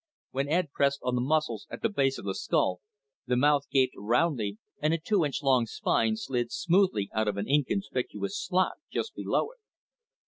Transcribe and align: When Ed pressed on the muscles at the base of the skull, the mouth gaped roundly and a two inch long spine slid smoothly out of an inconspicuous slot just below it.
When 0.31 0.49
Ed 0.49 0.71
pressed 0.71 0.99
on 1.03 1.13
the 1.13 1.21
muscles 1.21 1.67
at 1.69 1.83
the 1.83 1.87
base 1.89 2.17
of 2.17 2.25
the 2.25 2.33
skull, 2.33 2.81
the 3.27 3.35
mouth 3.37 3.69
gaped 3.69 3.93
roundly 3.95 4.57
and 4.81 4.95
a 4.95 4.97
two 4.97 5.23
inch 5.23 5.43
long 5.43 5.67
spine 5.67 6.15
slid 6.15 6.51
smoothly 6.51 7.11
out 7.13 7.27
of 7.27 7.37
an 7.37 7.47
inconspicuous 7.47 8.35
slot 8.35 8.77
just 8.89 9.13
below 9.13 9.51
it. 9.51 9.59